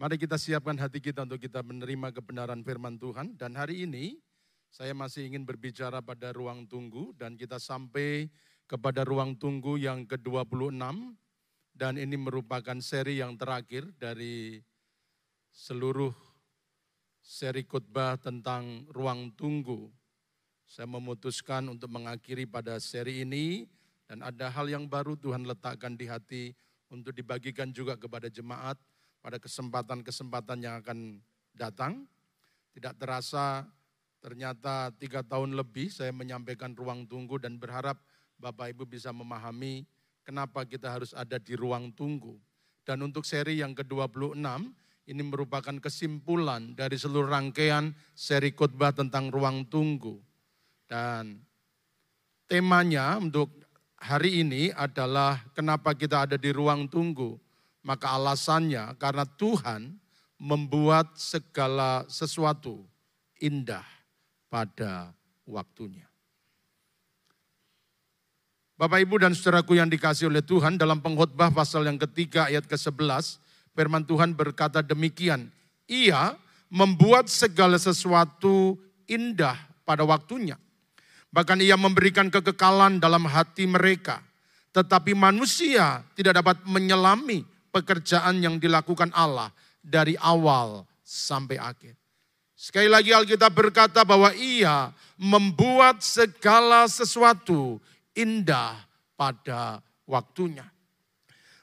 [0.00, 3.36] Mari kita siapkan hati kita untuk kita menerima kebenaran firman Tuhan.
[3.36, 4.16] Dan hari ini
[4.72, 8.32] saya masih ingin berbicara pada ruang tunggu dan kita sampai
[8.64, 10.80] kepada ruang tunggu yang ke-26
[11.76, 14.64] dan ini merupakan seri yang terakhir dari
[15.52, 16.16] seluruh
[17.20, 19.92] seri khotbah tentang ruang tunggu.
[20.64, 23.68] Saya memutuskan untuk mengakhiri pada seri ini
[24.08, 26.56] dan ada hal yang baru Tuhan letakkan di hati
[26.88, 28.80] untuk dibagikan juga kepada jemaat
[29.20, 31.20] pada kesempatan-kesempatan yang akan
[31.56, 32.04] datang.
[32.76, 33.64] Tidak terasa
[34.20, 37.96] ternyata tiga tahun lebih saya menyampaikan ruang tunggu dan berharap
[38.40, 39.84] Bapak Ibu bisa memahami
[40.24, 42.40] kenapa kita harus ada di ruang tunggu.
[42.84, 44.40] Dan untuk seri yang ke-26,
[45.10, 50.16] ini merupakan kesimpulan dari seluruh rangkaian seri khotbah tentang ruang tunggu.
[50.88, 51.44] Dan
[52.48, 53.52] temanya untuk
[54.00, 57.36] hari ini adalah kenapa kita ada di ruang tunggu.
[57.80, 59.96] Maka alasannya karena Tuhan
[60.40, 62.84] membuat segala sesuatu
[63.40, 63.84] indah
[64.48, 65.12] pada
[65.48, 66.08] waktunya.
[68.80, 73.36] Bapak Ibu dan saudaraku yang dikasih oleh Tuhan dalam pengkhotbah pasal yang ketiga ayat ke-11
[73.76, 75.52] firman Tuhan berkata demikian,
[75.84, 76.36] ia
[76.72, 80.56] membuat segala sesuatu indah pada waktunya.
[81.30, 84.22] Bahkan ia memberikan kekekalan dalam hati mereka.
[84.70, 91.94] Tetapi manusia tidak dapat menyelami pekerjaan yang dilakukan Allah dari awal sampai akhir.
[92.60, 97.80] Sekali lagi Alkitab berkata bahwa ia membuat segala sesuatu
[98.12, 98.76] indah
[99.16, 100.68] pada waktunya.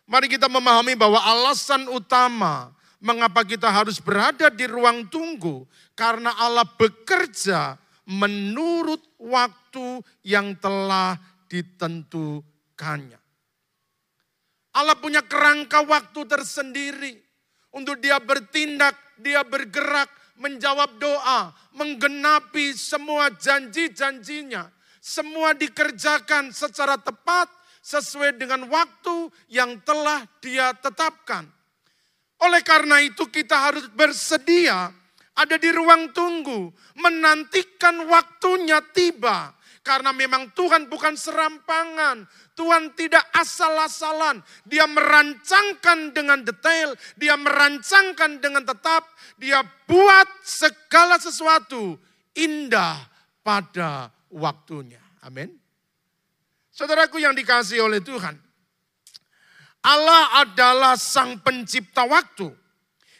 [0.09, 6.65] Mari kita memahami bahwa alasan utama mengapa kita harus berada di ruang tunggu karena Allah
[6.65, 11.19] bekerja menurut waktu yang telah
[11.51, 13.26] ditentukannya.
[14.77, 17.17] Allah punya kerangka waktu tersendiri
[17.73, 20.05] untuk dia bertindak, dia bergerak,
[20.37, 24.69] menjawab doa, menggenapi semua janji-janjinya.
[25.01, 27.49] Semua dikerjakan secara tepat
[27.81, 31.49] sesuai dengan waktu yang telah dia tetapkan.
[32.37, 34.93] Oleh karena itu kita harus bersedia
[35.37, 36.69] ada di ruang tunggu,
[37.01, 39.56] menantikan waktunya tiba.
[39.87, 42.27] Karena memang Tuhan bukan serampangan.
[42.59, 44.43] Tuhan tidak asal-asalan.
[44.67, 46.91] Dia merancangkan dengan detail.
[47.15, 49.07] Dia merancangkan dengan tetap.
[49.39, 51.95] Dia buat segala sesuatu
[52.35, 52.99] indah
[53.39, 54.99] pada waktunya.
[55.23, 55.55] Amin.
[56.75, 58.35] Saudaraku yang dikasih oleh Tuhan.
[59.87, 62.51] Allah adalah sang pencipta waktu.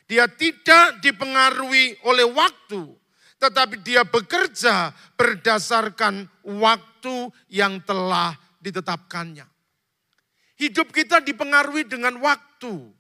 [0.04, 3.07] Dia tidak dipengaruhi oleh waktu
[3.38, 9.46] tetapi dia bekerja berdasarkan waktu yang telah ditetapkannya.
[10.58, 12.98] Hidup kita dipengaruhi dengan waktu.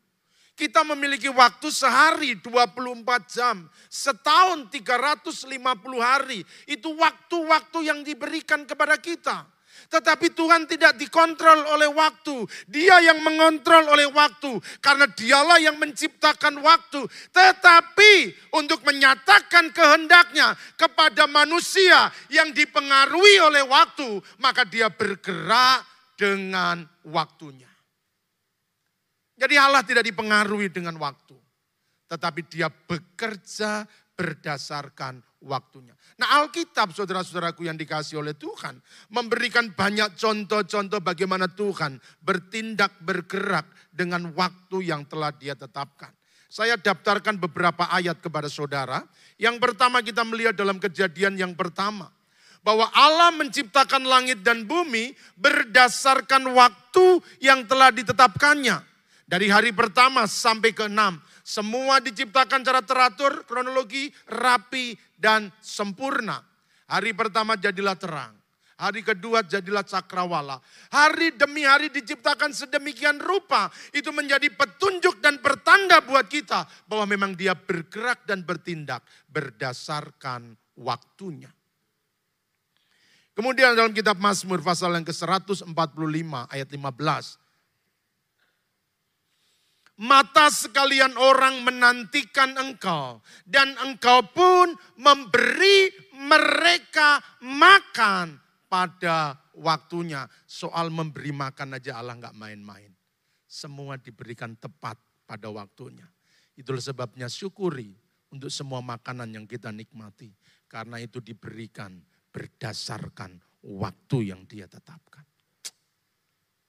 [0.57, 5.53] Kita memiliki waktu sehari 24 jam, setahun 350
[6.01, 6.41] hari.
[6.65, 9.45] Itu waktu-waktu yang diberikan kepada kita.
[9.88, 12.43] Tetapi Tuhan tidak dikontrol oleh waktu.
[12.65, 14.57] Dia yang mengontrol oleh waktu.
[14.81, 17.05] Karena dialah yang menciptakan waktu.
[17.31, 18.13] Tetapi
[18.57, 24.19] untuk menyatakan kehendaknya kepada manusia yang dipengaruhi oleh waktu.
[24.41, 25.85] Maka dia bergerak
[26.17, 27.69] dengan waktunya.
[29.38, 31.38] Jadi Allah tidak dipengaruhi dengan waktu.
[32.09, 33.85] Tetapi dia bekerja
[34.17, 35.93] berdasarkan waktunya.
[36.17, 38.81] Nah Alkitab saudara-saudaraku yang dikasih oleh Tuhan
[39.13, 46.09] memberikan banyak contoh-contoh bagaimana Tuhan bertindak bergerak dengan waktu yang telah dia tetapkan.
[46.47, 49.03] Saya daftarkan beberapa ayat kepada saudara.
[49.35, 52.09] Yang pertama kita melihat dalam kejadian yang pertama.
[52.63, 58.79] Bahwa Allah menciptakan langit dan bumi berdasarkan waktu yang telah ditetapkannya.
[59.27, 61.19] Dari hari pertama sampai ke enam.
[61.47, 66.43] Semua diciptakan secara teratur, kronologi, rapi, dan sempurna.
[66.91, 68.35] Hari pertama jadilah terang.
[68.75, 70.59] Hari kedua jadilah cakrawala.
[70.91, 73.71] Hari demi hari diciptakan sedemikian rupa.
[73.95, 76.67] Itu menjadi petunjuk dan pertanda buat kita.
[76.83, 81.50] Bahwa memang dia bergerak dan bertindak berdasarkan waktunya.
[83.31, 85.63] Kemudian dalam kitab Mazmur pasal yang ke-145
[86.51, 87.46] ayat 15
[89.97, 93.21] mata sekalian orang menantikan engkau.
[93.44, 98.38] Dan engkau pun memberi mereka makan
[98.69, 100.25] pada waktunya.
[100.45, 102.94] Soal memberi makan aja Allah nggak main-main.
[103.47, 106.05] Semua diberikan tepat pada waktunya.
[106.57, 107.93] Itulah sebabnya syukuri
[108.33, 110.33] untuk semua makanan yang kita nikmati.
[110.67, 111.95] Karena itu diberikan
[112.33, 115.23] berdasarkan waktu yang dia tetapkan.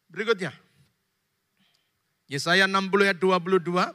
[0.09, 0.68] Berikutnya.
[2.29, 3.89] Yesaya 60 ayat 22.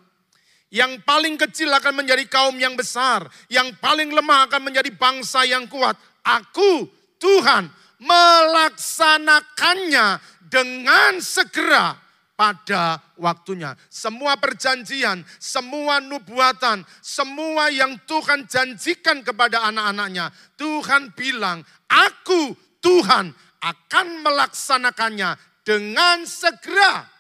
[0.74, 3.30] Yang paling kecil akan menjadi kaum yang besar.
[3.46, 5.94] Yang paling lemah akan menjadi bangsa yang kuat.
[6.26, 6.90] Aku,
[7.22, 7.70] Tuhan,
[8.02, 10.18] melaksanakannya
[10.50, 11.94] dengan segera
[12.34, 13.78] pada waktunya.
[13.86, 20.34] Semua perjanjian, semua nubuatan, semua yang Tuhan janjikan kepada anak-anaknya.
[20.58, 23.30] Tuhan bilang, aku Tuhan
[23.62, 27.13] akan melaksanakannya dengan segera.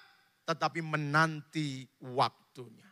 [0.44, 2.90] Tetapi menanti waktunya.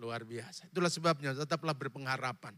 [0.00, 0.72] Luar biasa.
[0.72, 2.56] Itulah sebabnya tetaplah berpengharapan.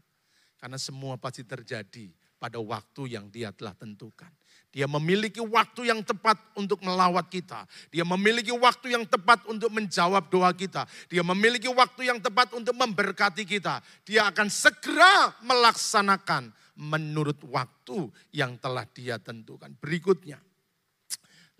[0.55, 2.07] Karena semua pasti terjadi
[2.39, 4.31] pada waktu yang dia telah tentukan.
[4.71, 7.63] Dia memiliki waktu yang tepat untuk melawat kita.
[7.87, 10.83] Dia memiliki waktu yang tepat untuk menjawab doa kita.
[11.07, 13.79] Dia memiliki waktu yang tepat untuk memberkati kita.
[14.07, 19.71] Dia akan segera melaksanakan menurut waktu yang telah dia tentukan.
[19.77, 20.41] Berikutnya,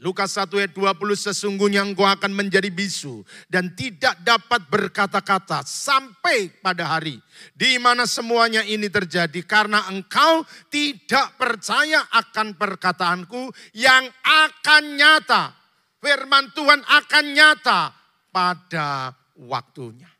[0.03, 6.91] Lukas 1 ayat 20 sesungguhnya engkau akan menjadi bisu dan tidak dapat berkata-kata sampai pada
[6.91, 7.23] hari
[7.55, 13.47] di mana semuanya ini terjadi karena engkau tidak percaya akan perkataanku
[13.79, 15.55] yang akan nyata.
[16.03, 17.95] Firman Tuhan akan nyata
[18.27, 20.11] pada waktunya.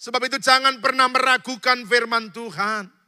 [0.00, 2.99] Sebab itu jangan pernah meragukan firman Tuhan.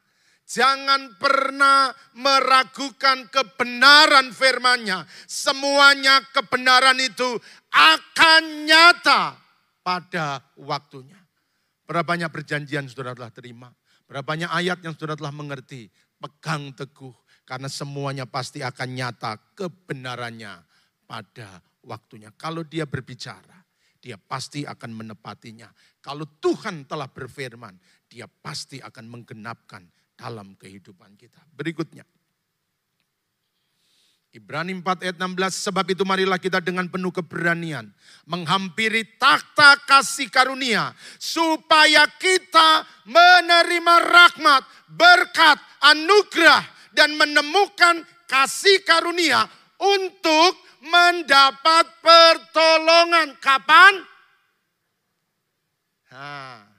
[0.52, 5.08] Jangan pernah meragukan kebenaran firman-Nya.
[5.24, 7.40] Semuanya kebenaran itu
[7.72, 9.32] akan nyata
[9.80, 11.16] pada waktunya.
[11.88, 13.72] Berapa banyak perjanjian saudara telah terima.
[14.04, 15.88] Berapa banyak ayat yang saudara telah mengerti.
[16.20, 17.16] Pegang teguh.
[17.48, 20.52] Karena semuanya pasti akan nyata kebenarannya
[21.08, 22.28] pada waktunya.
[22.36, 23.56] Kalau dia berbicara,
[24.04, 25.72] dia pasti akan menepatinya.
[26.04, 27.72] Kalau Tuhan telah berfirman,
[28.04, 31.40] dia pasti akan menggenapkan dalam kehidupan kita.
[31.52, 32.06] Berikutnya.
[34.32, 37.92] Ibrani 4 ayat 16, sebab itu marilah kita dengan penuh keberanian
[38.24, 46.64] menghampiri takhta kasih karunia supaya kita menerima rahmat, berkat, anugerah
[46.96, 49.44] dan menemukan kasih karunia
[49.76, 53.36] untuk mendapat pertolongan.
[53.36, 54.00] Kapan?
[56.08, 56.71] Nah,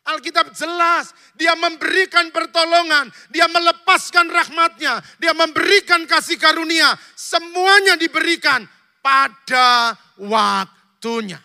[0.00, 6.96] Alkitab jelas, dia memberikan pertolongan, dia melepaskan rahmatnya, dia memberikan kasih karunia.
[7.12, 8.64] Semuanya diberikan
[9.04, 11.38] pada waktunya.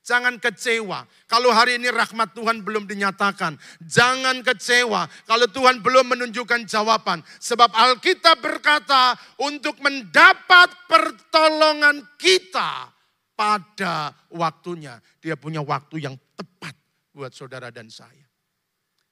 [0.00, 3.54] Jangan kecewa kalau hari ini rahmat Tuhan belum dinyatakan.
[3.84, 7.22] Jangan kecewa kalau Tuhan belum menunjukkan jawaban.
[7.38, 12.90] Sebab Alkitab berkata untuk mendapat pertolongan kita
[13.38, 14.98] pada waktunya.
[15.22, 16.79] Dia punya waktu yang tepat
[17.10, 18.26] buat saudara dan saya.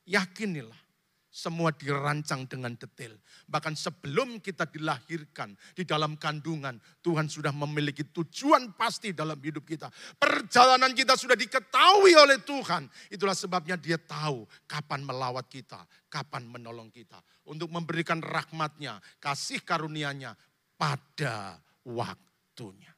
[0.08, 0.88] Yakinilah,
[1.28, 3.12] semua dirancang dengan detail.
[3.46, 9.92] Bahkan sebelum kita dilahirkan di dalam kandungan, Tuhan sudah memiliki tujuan pasti dalam hidup kita.
[10.16, 12.88] Perjalanan kita sudah diketahui oleh Tuhan.
[13.12, 17.20] Itulah sebabnya dia tahu kapan melawat kita, kapan menolong kita.
[17.44, 20.32] Untuk memberikan rahmatnya, kasih karunia-Nya
[20.80, 22.92] pada waktunya.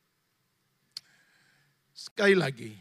[1.91, 2.73] Sekali lagi,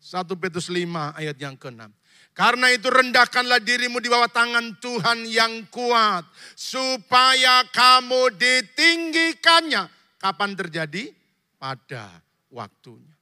[0.00, 1.92] 1 Petrus 5 ayat yang ke-6.
[2.32, 6.24] Karena itu rendahkanlah dirimu di bawah tangan Tuhan yang kuat.
[6.56, 9.92] Supaya kamu ditinggikannya.
[10.16, 11.12] Kapan terjadi?
[11.60, 12.08] Pada
[12.48, 13.20] waktunya.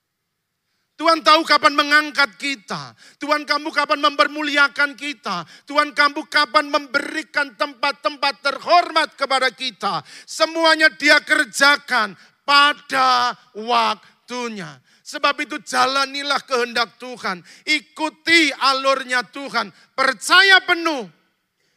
[0.99, 2.95] Tuhan tahu kapan mengangkat kita.
[3.23, 5.47] Tuhan kamu kapan mempermuliakan kita.
[5.63, 10.03] Tuhan kamu kapan memberikan tempat-tempat terhormat kepada kita.
[10.27, 14.83] Semuanya dia kerjakan pada waktunya.
[15.09, 17.41] Sebab itu jalanilah kehendak Tuhan.
[17.65, 19.73] Ikuti alurnya Tuhan.
[19.97, 21.09] Percaya penuh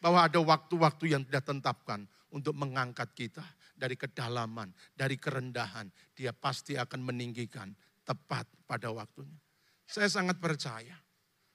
[0.04, 2.04] bahwa ada waktu-waktu yang tidak tetapkan
[2.36, 5.88] untuk mengangkat kita dari kedalaman, dari kerendahan.
[6.12, 7.72] Dia pasti akan meninggikan
[8.04, 9.40] tepat pada waktunya.
[9.88, 11.00] Saya sangat percaya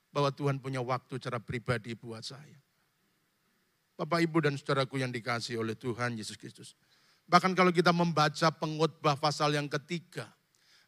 [0.09, 2.57] bahwa Tuhan punya waktu secara pribadi buat saya.
[3.97, 6.73] Bapak, Ibu, dan saudaraku yang dikasih oleh Tuhan Yesus Kristus.
[7.29, 10.36] Bahkan kalau kita membaca pengutbah pasal yang ketiga,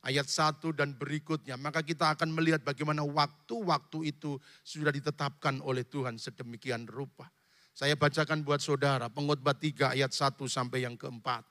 [0.05, 6.15] ayat 1 dan berikutnya, maka kita akan melihat bagaimana waktu-waktu itu sudah ditetapkan oleh Tuhan
[6.15, 7.27] sedemikian rupa.
[7.75, 11.47] Saya bacakan buat saudara, pengutbah 3 ayat 1 sampai yang keempat.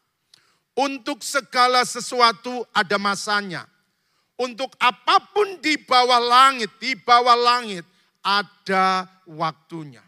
[0.79, 3.67] Untuk segala sesuatu ada masanya.
[4.39, 7.83] Untuk apa pun di bawah langit, di bawah langit
[8.23, 10.05] ada waktunya.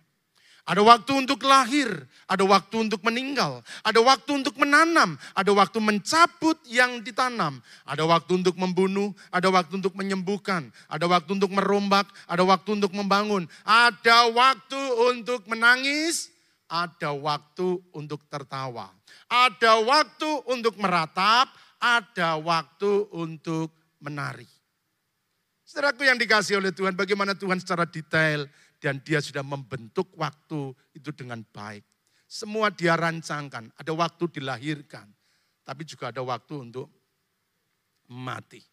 [0.70, 1.90] Ada waktu untuk lahir,
[2.30, 8.38] ada waktu untuk meninggal, ada waktu untuk menanam, ada waktu mencabut yang ditanam, ada waktu
[8.38, 14.30] untuk membunuh, ada waktu untuk menyembuhkan, ada waktu untuk merombak, ada waktu untuk membangun, ada
[14.30, 14.78] waktu
[15.10, 16.30] untuk menangis,
[16.70, 18.94] ada waktu untuk tertawa,
[19.26, 21.50] ada waktu untuk meratap,
[21.82, 24.46] ada waktu untuk menari.
[25.66, 28.46] Saudaraku yang dikasih oleh Tuhan, bagaimana Tuhan secara detail
[28.80, 31.84] dan dia sudah membentuk waktu itu dengan baik.
[32.24, 35.06] Semua dia rancangkan, ada waktu dilahirkan,
[35.62, 36.88] tapi juga ada waktu untuk
[38.08, 38.64] mati.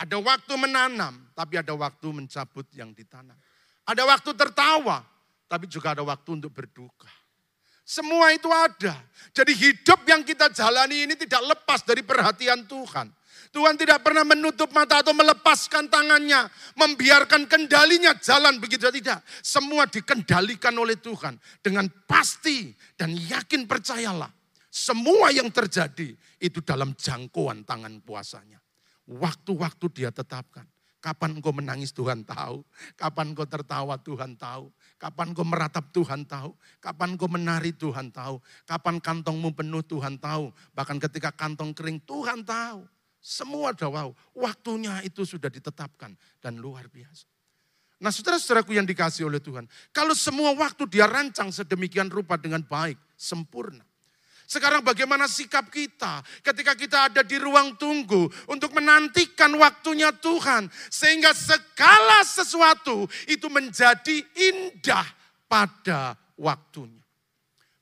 [0.00, 3.36] Ada waktu menanam, tapi ada waktu mencabut yang ditanam.
[3.84, 5.04] Ada waktu tertawa,
[5.44, 7.08] tapi juga ada waktu untuk berduka.
[7.84, 8.96] Semua itu ada.
[9.34, 13.10] Jadi hidup yang kita jalani ini tidak lepas dari perhatian Tuhan.
[13.48, 19.24] Tuhan tidak pernah menutup mata atau melepaskan tangannya, membiarkan kendalinya jalan begitu tidak.
[19.40, 24.30] Semua dikendalikan oleh Tuhan dengan pasti dan yakin percayalah.
[24.70, 28.62] Semua yang terjadi itu dalam jangkauan tangan puasanya.
[29.10, 30.62] Waktu-waktu dia tetapkan.
[31.00, 32.60] Kapan engkau menangis Tuhan tahu.
[32.92, 34.68] Kapan engkau tertawa Tuhan tahu.
[35.00, 36.52] Kapan engkau meratap Tuhan tahu.
[36.76, 38.36] Kapan engkau menari Tuhan tahu.
[38.68, 40.52] Kapan kantongmu penuh Tuhan tahu.
[40.76, 42.84] Bahkan ketika kantong kering Tuhan tahu.
[43.20, 44.10] Semua ada wow.
[44.32, 47.28] Waktunya itu sudah ditetapkan dan luar biasa.
[48.00, 49.68] Nah saudara-saudaraku yang dikasih oleh Tuhan.
[49.92, 53.84] Kalau semua waktu dia rancang sedemikian rupa dengan baik, sempurna.
[54.50, 60.66] Sekarang bagaimana sikap kita ketika kita ada di ruang tunggu untuk menantikan waktunya Tuhan.
[60.90, 64.18] Sehingga segala sesuatu itu menjadi
[64.50, 65.06] indah
[65.46, 67.04] pada waktunya.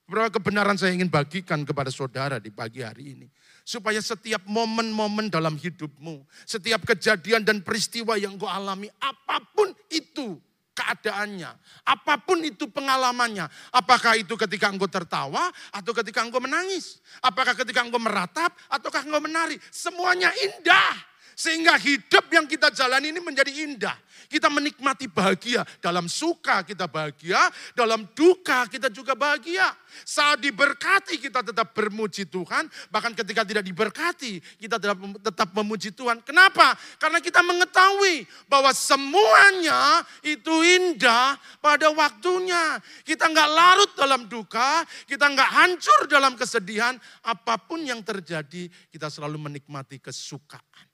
[0.05, 3.27] Beberapa kebenaran saya ingin bagikan kepada saudara di pagi hari ini.
[3.69, 10.41] Supaya setiap momen-momen dalam hidupmu, setiap kejadian dan peristiwa yang kau alami, apa pun itu
[10.79, 11.51] keadaannya.
[11.85, 13.45] Apa pun itu pengalamannya.
[13.75, 17.03] Apakah itu ketika engkau tertawa atau ketika engkau menangis.
[17.19, 19.59] Apakah ketika engkau meratap ataukah engkau menari.
[19.69, 20.95] Semuanya indah.
[21.39, 23.95] Sehingga hidup yang kita jalani ini menjadi indah.
[24.27, 25.63] Kita menikmati bahagia.
[25.79, 27.39] Dalam suka kita bahagia,
[27.79, 29.71] dalam duka kita juga bahagia.
[30.03, 32.67] Saat diberkati kita tetap bermuji Tuhan.
[32.91, 36.19] Bahkan ketika tidak diberkati kita tetap, tetap memuji Tuhan.
[36.27, 36.75] Kenapa?
[36.99, 42.83] Karena kita mengetahui bahwa semuanya itu indah pada waktunya.
[43.07, 46.99] Kita nggak larut dalam duka, kita nggak hancur dalam kesedihan.
[47.23, 50.88] Apa pun yang terjadi kita selalu menikmati kesukaan.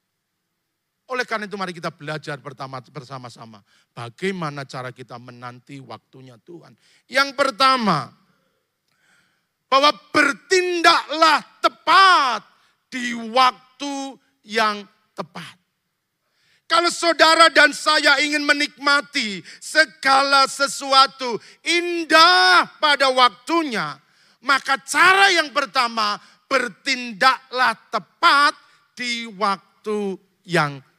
[1.05, 2.41] Oleh karena itu mari kita belajar
[2.89, 3.61] bersama-sama.
[3.93, 6.73] Bagaimana cara kita menanti waktunya Tuhan.
[7.05, 8.09] Yang pertama,
[9.69, 12.41] bahwa bertindaklah tepat
[12.89, 14.81] di waktu yang
[15.13, 15.57] tepat.
[16.65, 24.01] Kalau saudara dan saya ingin menikmati segala sesuatu indah pada waktunya,
[24.41, 26.17] maka cara yang pertama
[26.49, 28.57] bertindaklah tepat
[28.97, 30.94] di waktu yang tepat.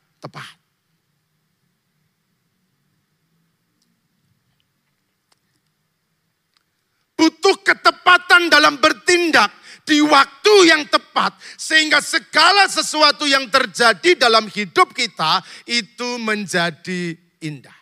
[7.16, 9.48] Butuh ketepatan dalam bertindak
[9.86, 17.74] di waktu yang tepat, sehingga segala sesuatu yang terjadi dalam hidup kita itu menjadi indah.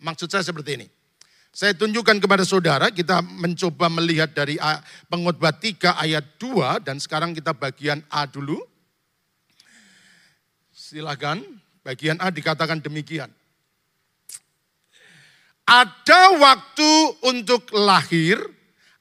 [0.00, 0.88] Maksud saya seperti ini.
[1.52, 4.56] Saya tunjukkan kepada saudara, kita mencoba melihat dari
[5.10, 8.62] pengkhotbah 3 ayat 2 dan sekarang kita bagian A dulu.
[10.70, 11.57] Silakan,
[11.88, 13.32] bagian A dikatakan demikian.
[15.64, 16.92] Ada waktu
[17.24, 18.36] untuk lahir,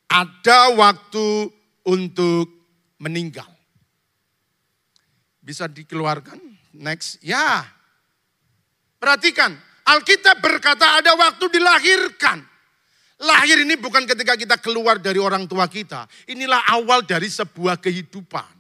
[0.08, 1.52] ada waktu
[1.84, 2.48] untuk
[3.04, 3.48] meninggal.
[5.44, 6.40] Bisa dikeluarkan?
[6.80, 7.20] Next.
[7.24, 7.64] Ya.
[9.00, 9.56] Perhatikan,
[9.88, 12.44] Alkitab berkata ada waktu dilahirkan.
[13.18, 16.08] Lahir ini bukan ketika kita keluar dari orang tua kita.
[16.28, 18.52] Inilah awal dari sebuah kehidupan.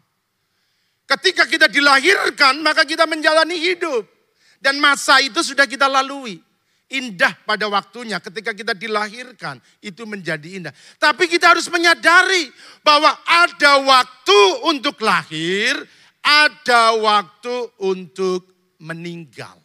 [1.08, 4.17] Ketika kita dilahirkan, maka kita menjalani hidup.
[4.58, 6.42] Dan masa itu sudah kita lalui.
[6.88, 10.74] Indah pada waktunya ketika kita dilahirkan itu menjadi indah.
[10.96, 12.48] Tapi kita harus menyadari
[12.80, 14.40] bahwa ada waktu
[14.72, 15.76] untuk lahir,
[16.24, 18.48] ada waktu untuk
[18.80, 19.60] meninggal.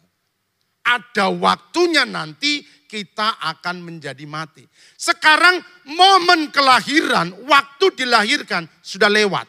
[0.83, 2.59] Ada waktunya nanti
[2.91, 4.67] kita akan menjadi mati.
[4.99, 9.47] Sekarang momen kelahiran, waktu dilahirkan sudah lewat.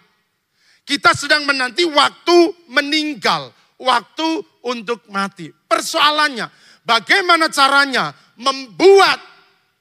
[0.86, 3.50] Kita sedang menanti waktu meninggal,
[3.82, 5.52] waktu untuk mati.
[5.52, 6.48] Persoalannya,
[6.82, 9.20] bagaimana caranya membuat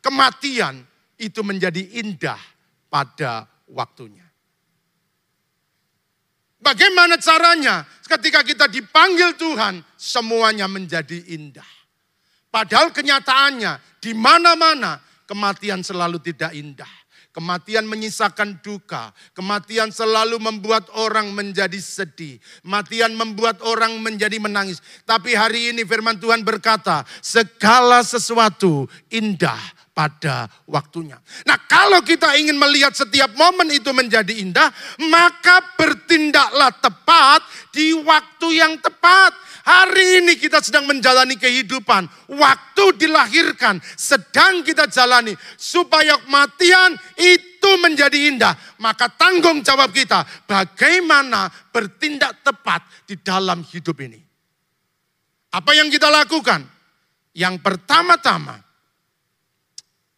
[0.03, 0.83] kematian
[1.17, 2.39] itu menjadi indah
[2.91, 4.27] pada waktunya.
[6.63, 11.67] Bagaimana caranya ketika kita dipanggil Tuhan, semuanya menjadi indah.
[12.47, 17.02] Padahal kenyataannya di mana-mana kematian selalu tidak indah.
[17.33, 19.09] Kematian menyisakan duka.
[19.33, 22.37] Kematian selalu membuat orang menjadi sedih.
[22.61, 24.77] Kematian membuat orang menjadi menangis.
[25.01, 31.21] Tapi hari ini firman Tuhan berkata, segala sesuatu indah pada waktunya.
[31.45, 34.73] Nah, kalau kita ingin melihat setiap momen itu menjadi indah,
[35.07, 39.37] maka bertindaklah tepat di waktu yang tepat.
[39.63, 42.09] Hari ini kita sedang menjalani kehidupan.
[42.35, 45.31] Waktu dilahirkan sedang kita jalani.
[45.55, 48.53] Supaya kematian itu menjadi indah.
[48.81, 54.19] Maka tanggung jawab kita bagaimana bertindak tepat di dalam hidup ini.
[55.53, 56.65] Apa yang kita lakukan?
[57.37, 58.72] Yang pertama-tama.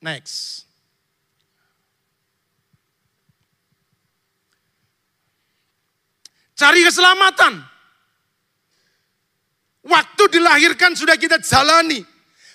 [0.06, 0.70] Next.
[6.54, 7.58] Cari keselamatan.
[9.86, 12.06] Waktu dilahirkan sudah kita jalani.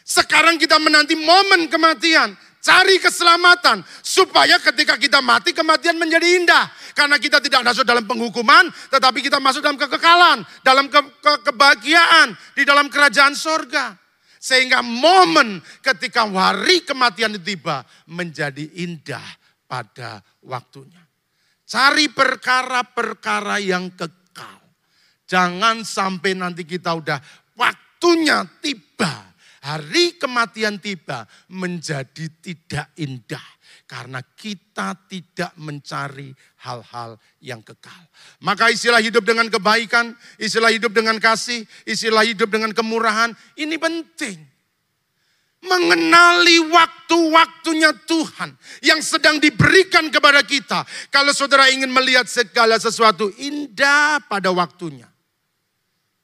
[0.06, 2.38] Sekarang kita menanti momen kematian.
[2.62, 3.82] Cari keselamatan.
[4.00, 6.70] Supaya ketika kita mati kematian menjadi indah.
[6.94, 8.70] Karena kita tidak masuk dalam penghukuman.
[8.94, 10.38] Tetapi kita masuk dalam kekekalan.
[10.62, 12.30] Dalam ke ke kebahagiaan.
[12.54, 14.09] Di dalam kerajaan sorga.
[14.40, 17.84] Sehingga momen ketika hari kematian tiba.
[18.08, 19.24] Menjadi indah
[19.68, 21.04] pada waktunya.
[21.68, 24.20] Cari perkara-perkara yang kekal
[25.30, 27.22] Jangan sampai nanti kita udah
[27.54, 29.30] waktunya tiba.
[29.62, 31.22] Hari kematian tiba
[31.54, 33.46] menjadi tidak indah.
[33.90, 36.30] Karena kita tidak mencari
[36.62, 38.06] hal-hal yang kekal.
[38.38, 44.38] Maka istilah hidup dengan kebaikan, istilah hidup dengan kasih, istilah hidup dengan kemurahan, ini penting
[45.60, 50.88] mengenali waktu-waktunya Tuhan yang sedang diberikan kepada kita.
[51.12, 55.10] Kalau saudara ingin melihat segala sesuatu indah pada waktunya,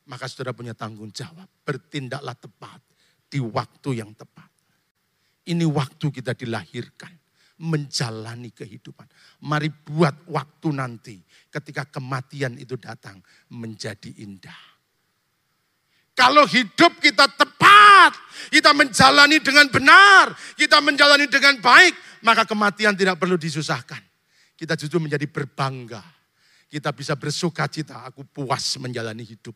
[0.09, 1.45] maka saudara punya tanggung jawab.
[1.67, 2.81] Bertindaklah tepat
[3.29, 4.49] di waktu yang tepat.
[5.47, 7.26] Ini waktu kita dilahirkan.
[7.57, 9.09] Menjalani kehidupan.
[9.49, 11.17] Mari buat waktu nanti
[11.49, 13.17] ketika kematian itu datang
[13.49, 14.77] menjadi indah.
[16.17, 18.13] Kalau hidup kita tepat,
[18.49, 24.01] kita menjalani dengan benar, kita menjalani dengan baik, maka kematian tidak perlu disusahkan.
[24.57, 26.01] Kita justru menjadi berbangga.
[26.73, 29.53] Kita bisa bersuka cita, aku puas menjalani hidup.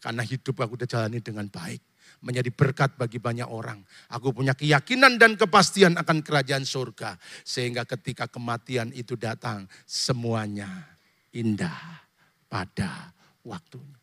[0.00, 1.80] Karena hidup aku udah jalani dengan baik.
[2.24, 3.84] Menjadi berkat bagi banyak orang.
[4.08, 7.20] Aku punya keyakinan dan kepastian akan kerajaan surga.
[7.44, 10.88] Sehingga ketika kematian itu datang, semuanya
[11.36, 12.00] indah
[12.48, 13.12] pada
[13.44, 14.00] waktunya.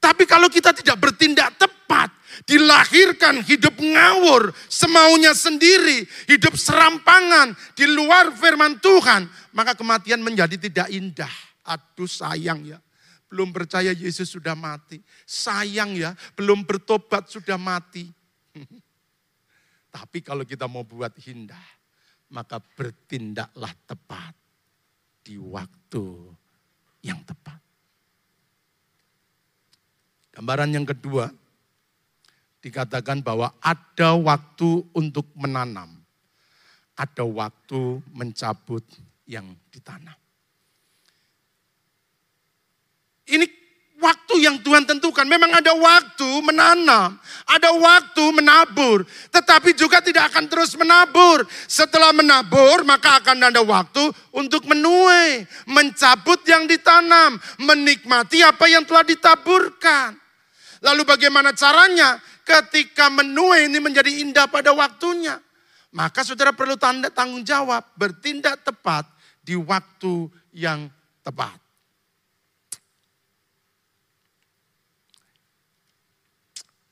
[0.00, 2.12] Tapi kalau kita tidak bertindak tepat,
[2.44, 10.88] dilahirkan hidup ngawur, semaunya sendiri, hidup serampangan, di luar firman Tuhan, maka kematian menjadi tidak
[10.92, 11.32] indah.
[11.66, 12.78] Aduh sayang ya.
[13.26, 15.02] Belum percaya Yesus sudah mati.
[15.26, 18.06] Sayang ya, belum bertobat sudah mati.
[19.96, 21.66] Tapi kalau kita mau buat indah,
[22.30, 24.34] maka bertindaklah tepat
[25.26, 26.06] di waktu
[27.02, 27.58] yang tepat.
[30.36, 31.32] Gambaran yang kedua,
[32.60, 36.02] dikatakan bahwa ada waktu untuk menanam,
[36.98, 38.82] ada waktu mencabut
[39.24, 40.25] yang ditanam.
[43.26, 43.46] Ini
[43.98, 45.24] waktu yang Tuhan tentukan.
[45.26, 47.16] Memang ada waktu menanam,
[47.48, 51.44] ada waktu menabur, tetapi juga tidak akan terus menabur.
[51.66, 59.04] Setelah menabur, maka akan ada waktu untuk menuai, mencabut yang ditanam, menikmati apa yang telah
[59.04, 60.14] ditaburkan.
[60.84, 65.40] Lalu bagaimana caranya ketika menuai ini menjadi indah pada waktunya?
[65.96, 69.08] Maka saudara perlu tanda tanggung jawab, bertindak tepat
[69.40, 70.92] di waktu yang
[71.24, 71.65] tepat.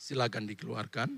[0.05, 1.09] Silakan dikeluarkan.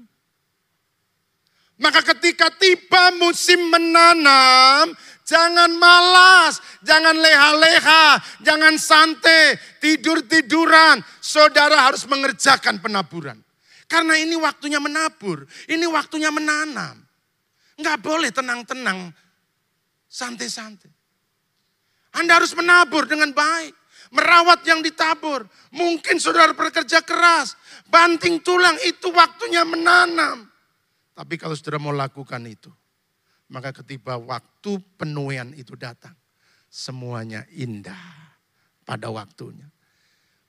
[1.83, 4.95] Maka ketika tiba musim menanam,
[5.27, 11.03] jangan malas, jangan leha-leha, jangan santai, tidur-tiduran.
[11.19, 13.43] Saudara harus mengerjakan penaburan.
[13.91, 17.03] Karena ini waktunya menabur, ini waktunya menanam.
[17.75, 19.11] Enggak boleh tenang-tenang,
[20.07, 20.95] santai-santai.
[22.15, 23.75] Anda harus menabur dengan baik
[24.17, 25.45] merawat yang ditabur.
[25.77, 27.53] Mungkin saudara bekerja keras,
[27.93, 30.49] banting tulang itu waktunya menanam.
[31.13, 32.73] Tapi kalau saudara mau lakukan itu,
[33.53, 36.17] maka ketika waktu penuaian itu datang,
[36.73, 38.33] semuanya indah
[38.89, 39.69] pada waktunya.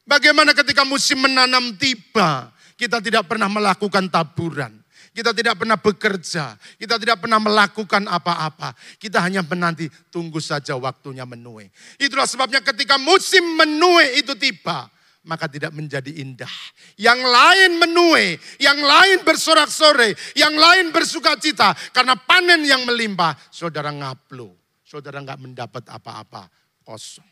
[0.07, 4.86] Bagaimana ketika musim menanam tiba, kita tidak pernah melakukan taburan.
[5.17, 8.77] Kita tidak pernah bekerja, kita tidak pernah melakukan apa-apa.
[9.01, 11.73] Kita hanya menanti, tunggu saja waktunya menuai.
[11.97, 14.85] Itulah sebabnya ketika musim menuai itu tiba,
[15.25, 16.53] maka tidak menjadi indah.
[17.01, 21.73] Yang lain menuai, yang lain bersorak-sore, yang lain bersuka cita.
[21.89, 24.53] Karena panen yang melimpah, saudara ngaplu.
[24.85, 26.45] Saudara nggak mendapat apa-apa,
[26.85, 27.25] kosong.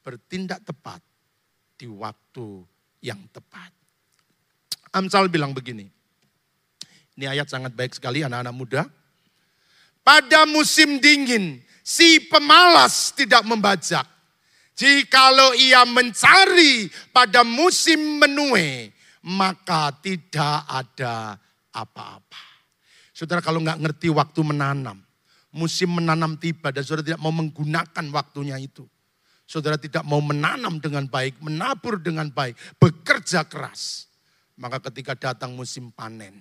[0.00, 1.04] Bertindak tepat
[1.76, 2.64] di waktu
[3.04, 3.68] yang tepat.
[4.96, 5.84] Amsal bilang begini,
[7.14, 8.82] ini ayat sangat baik sekali anak-anak muda.
[10.04, 14.04] pada musim dingin, si pemalas tidak membajak.
[14.76, 18.92] Jikalau ia mencari pada musim menue,
[19.24, 21.40] maka tidak ada
[21.72, 22.44] apa-apa.
[23.14, 25.00] Saudara kalau nggak ngerti waktu menanam,
[25.54, 28.84] musim menanam tiba dan saudara tidak mau menggunakan waktunya itu.
[29.46, 34.10] Saudara tidak mau menanam dengan baik, menabur dengan baik, bekerja keras.
[34.58, 36.34] Maka ketika datang musim panen,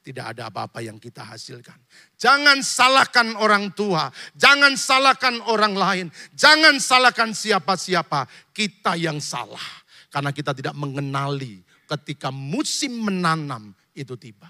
[0.00, 1.76] tidak ada apa-apa yang kita hasilkan.
[2.16, 8.24] Jangan salahkan orang tua, jangan salahkan orang lain, jangan salahkan siapa-siapa.
[8.52, 9.62] Kita yang salah
[10.08, 14.48] karena kita tidak mengenali ketika musim menanam itu tiba.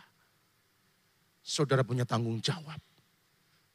[1.43, 2.79] Saudara punya tanggung jawab.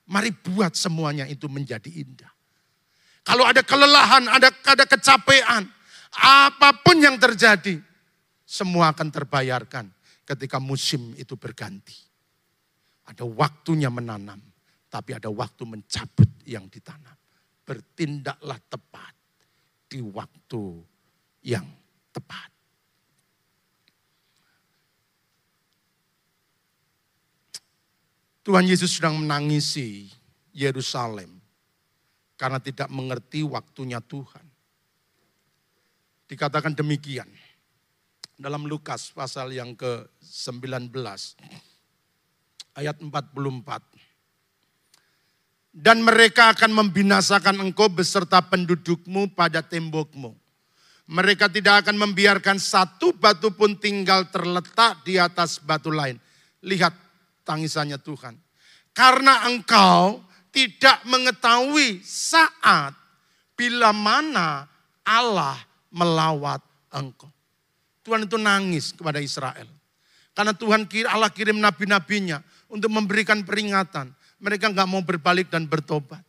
[0.05, 2.31] Mari buat semuanya itu menjadi indah.
[3.25, 5.65] Kalau ada kelelahan, ada ada kecapean,
[6.21, 7.81] apa pun yang terjadi,
[8.45, 9.89] semua akan terbayarkan
[10.25, 11.95] ketika musim itu berganti.
[13.05, 14.41] Ada waktunya menanam,
[14.89, 17.13] tapi ada waktu mencabut yang ditanam.
[17.61, 19.13] Bertindaklah tepat
[19.85, 20.81] di waktu
[21.45, 21.65] yang
[22.09, 22.49] tepat.
[28.45, 30.05] Tuhan Yesus sedang menangisi
[30.53, 31.41] Yerusalem
[32.37, 34.45] karena tidak mengerti waktunya Tuhan.
[36.29, 37.29] Dikatakan demikian
[38.35, 40.91] dalam Lukas pasal yang ke-19
[42.75, 43.15] ayat 44.
[45.75, 50.31] Dan mereka akan membinasakan engkau beserta pendudukmu pada tembokmu.
[51.05, 56.15] Mereka tidak akan membiarkan satu batu pun tinggal terletak di atas batu lain.
[56.63, 56.95] Lihat
[57.43, 58.39] tangisannya Tuhan.
[58.95, 60.23] Karena engkau
[60.55, 62.95] tidak mengetahui saat
[63.59, 64.63] bila mana
[65.03, 65.59] Allah
[65.91, 66.63] melawat
[66.95, 67.34] engkau.
[68.05, 69.65] Tuhan itu nangis kepada Israel.
[70.37, 74.13] Karena Tuhan Allah kirim nabi-nabinya untuk memberikan peringatan.
[74.37, 76.21] Mereka nggak mau berbalik dan bertobat.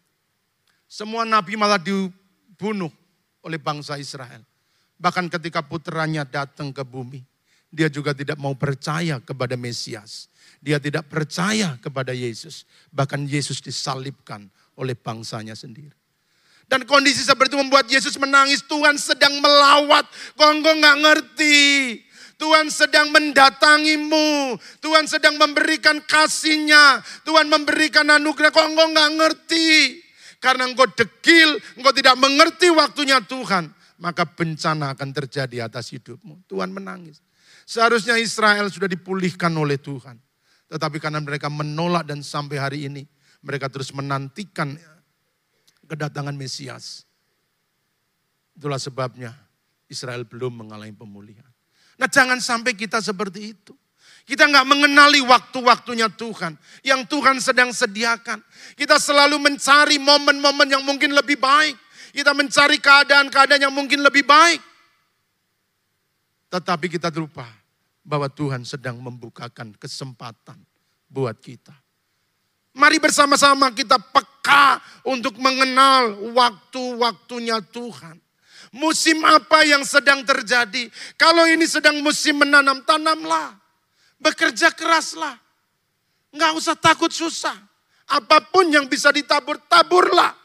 [0.89, 2.89] Semua nabi malah dibunuh
[3.45, 4.41] oleh bangsa Israel.
[4.97, 7.21] Bahkan ketika putranya datang ke bumi,
[7.69, 10.33] dia juga tidak mau percaya kepada Mesias.
[10.63, 12.65] Dia tidak percaya kepada Yesus.
[12.95, 16.06] Bahkan Yesus disalibkan oleh bangsanya sendiri.
[16.67, 18.63] Dan kondisi seperti itu membuat Yesus menangis.
[18.67, 20.03] Tuhan sedang melawat.
[20.35, 21.59] Kok engkau nggak ngerti.
[22.37, 24.59] Tuhan sedang mendatangimu.
[24.83, 27.01] Tuhan sedang memberikan kasihnya.
[27.23, 28.51] Tuhan memberikan anugerah.
[28.51, 30.03] Kok engkau nggak ngerti.
[30.43, 33.73] Karena engkau dekil, engkau tidak mengerti waktunya Tuhan.
[33.97, 36.45] Maka bencana akan terjadi atas hidupmu.
[36.51, 37.23] Tuhan menangis.
[37.65, 40.19] Seharusnya Israel sudah dipulihkan oleh Tuhan.
[40.67, 43.07] Tetapi karena mereka menolak dan sampai hari ini
[43.47, 44.75] mereka terus menantikan
[45.87, 47.07] kedatangan Mesias.
[48.57, 49.33] Itulah sebabnya
[49.87, 51.47] Israel belum mengalami pemulihan.
[51.97, 53.73] Nah jangan sampai kita seperti itu.
[54.27, 56.59] Kita nggak mengenali waktu-waktunya Tuhan.
[56.83, 58.43] Yang Tuhan sedang sediakan.
[58.75, 61.79] Kita selalu mencari momen-momen yang mungkin lebih baik.
[62.11, 64.59] Kita mencari keadaan-keadaan yang mungkin lebih baik.
[66.51, 67.47] Tetapi kita lupa
[68.03, 70.59] bahwa Tuhan sedang membukakan kesempatan
[71.07, 71.86] buat kita.
[72.77, 74.77] Mari bersama-sama kita peka
[75.09, 78.21] untuk mengenal waktu-waktunya Tuhan.
[78.77, 80.93] Musim apa yang sedang terjadi?
[81.17, 83.57] Kalau ini sedang musim menanam, tanamlah.
[84.21, 85.41] Bekerja keraslah.
[86.29, 87.57] Enggak usah takut susah.
[88.13, 90.37] Apa pun yang bisa ditabur, taburlah.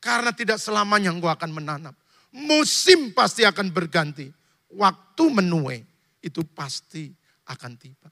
[0.00, 1.94] Karena tidak selamanya engkau akan menanam.
[2.32, 4.24] Musim pasti akan berganti.
[4.72, 5.84] Waktu menuai
[6.24, 7.12] itu pasti
[7.44, 8.08] akan tiba.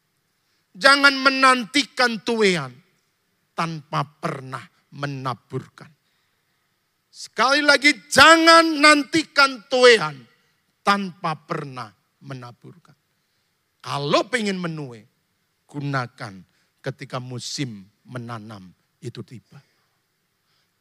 [0.76, 2.79] Jangan menantikan tuean
[3.60, 4.64] tanpa pernah
[4.96, 5.92] menaburkan.
[7.12, 10.16] Sekali lagi jangan nantikan tuean
[10.80, 11.92] tanpa pernah
[12.24, 12.96] menaburkan.
[13.84, 15.04] Kalau pengen menuai,
[15.68, 16.40] gunakan
[16.80, 18.72] ketika musim menanam
[19.04, 19.60] itu tiba.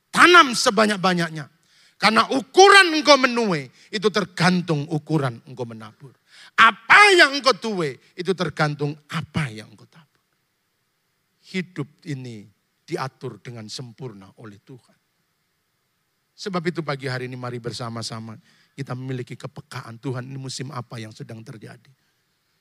[0.08, 1.52] Tanam sebanyak-banyaknya.
[2.00, 6.16] Karena ukuran engkau menuai itu tergantung ukuran engkau menabur.
[6.56, 10.24] Apa yang engkau tuai itu tergantung apa yang engkau tabur.
[11.44, 12.59] Hidup ini
[12.90, 14.98] diatur dengan sempurna oleh Tuhan.
[16.34, 18.34] Sebab itu pagi hari ini mari bersama-sama
[18.74, 21.94] kita memiliki kepekaan Tuhan ini musim apa yang sedang terjadi.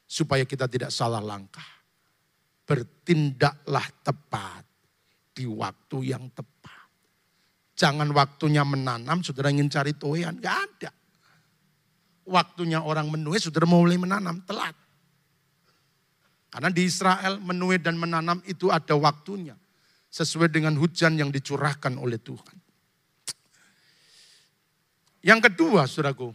[0.05, 1.65] Supaya kita tidak salah langkah.
[2.69, 4.67] Bertindaklah tepat
[5.33, 6.91] di waktu yang tepat.
[7.79, 10.91] Jangan waktunya menanam, saudara ingin cari toyan, gak ada.
[12.29, 14.75] Waktunya orang menuai, saudara mau mulai menanam, telat.
[16.51, 19.55] Karena di Israel menuai dan menanam itu ada waktunya
[20.09, 22.57] sesuai dengan hujan yang dicurahkan oleh Tuhan.
[25.21, 26.33] Yang kedua, saudaraku,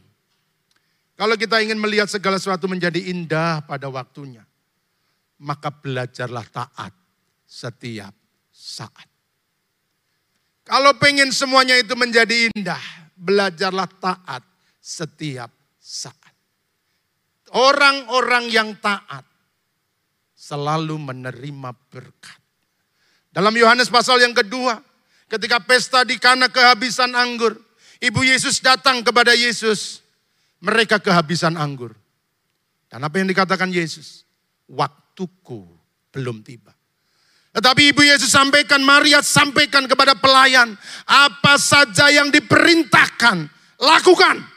[1.17, 4.43] kalau kita ingin melihat segala sesuatu menjadi indah pada waktunya,
[5.39, 6.93] maka belajarlah taat
[7.47, 8.13] setiap
[8.51, 9.07] saat.
[10.63, 12.81] Kalau pengen semuanya itu menjadi indah,
[13.19, 14.43] belajarlah taat
[14.83, 16.33] setiap saat.
[17.53, 19.23] Orang-orang yang taat
[20.33, 22.42] selalu menerima berkat.
[23.33, 24.77] Dalam Yohanes pasal yang kedua,
[25.25, 27.57] ketika pesta di kana kehabisan anggur,
[27.97, 30.05] ibu Yesus datang kepada Yesus,
[30.61, 31.97] mereka kehabisan anggur.
[32.93, 34.21] Dan apa yang dikatakan Yesus?
[34.69, 35.65] Waktuku
[36.13, 36.69] belum tiba.
[37.53, 40.73] Tetapi Ibu Yesus sampaikan, Maria sampaikan kepada pelayan,
[41.05, 43.45] apa saja yang diperintahkan,
[43.77, 44.52] lakukan.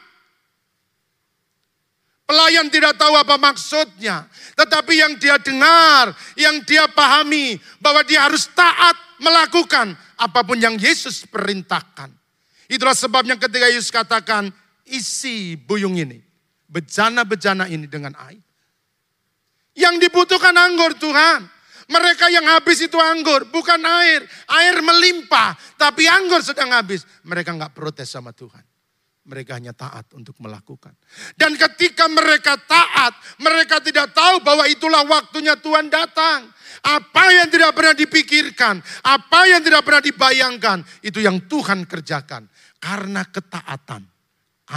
[2.26, 4.26] Pelayan tidak tahu apa maksudnya,
[4.58, 10.74] tetapi yang dia dengar, yang dia pahami, bahwa dia harus taat melakukan apa pun yang
[10.74, 12.10] Yesus perintahkan.
[12.66, 14.50] Itulah sebabnya ketika Yesus katakan,
[14.90, 16.18] isi buyung ini,
[16.66, 18.42] bejana-bejana ini dengan air.
[19.78, 21.46] Yang dibutuhkan anggur Tuhan.
[21.86, 24.26] Mereka yang habis itu anggur, bukan air.
[24.50, 27.06] Air melimpah, tapi anggur sedang habis.
[27.22, 28.75] Mereka nggak protes sama Tuhan.
[29.26, 30.94] Mereka hanya taat untuk melakukan.
[31.34, 33.10] Dan ketika mereka taat,
[33.42, 36.46] mereka tidak tahu bahwa itulah waktunya Tuhan datang.
[36.86, 42.46] Apa yang tidak pernah dipikirkan, apa yang tidak pernah dibayangkan, itu yang Tuhan kerjakan.
[42.78, 44.06] Karena ketaatan,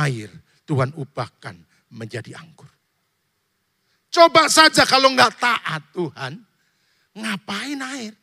[0.02, 0.34] air
[0.66, 1.54] Tuhan ubahkan
[1.94, 2.70] menjadi anggur.
[4.10, 6.50] Coba saja kalau nggak taat Tuhan,
[7.20, 8.14] Ngapain air?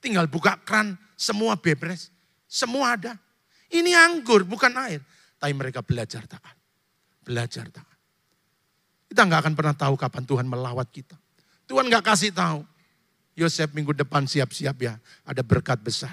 [0.00, 2.08] Tinggal buka keran, semua bebres.
[2.48, 3.14] Semua ada.
[3.70, 5.04] Ini anggur, bukan air.
[5.40, 6.56] Tapi mereka belajar taat.
[7.24, 7.98] Belajar taat.
[9.08, 11.16] Kita nggak akan pernah tahu kapan Tuhan melawat kita.
[11.66, 12.62] Tuhan nggak kasih tahu.
[13.34, 16.12] Yosef minggu depan siap-siap ya, ada berkat besar.